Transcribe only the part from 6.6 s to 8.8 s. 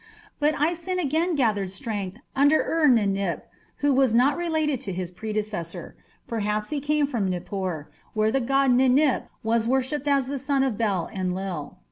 he came from Nippur, where the god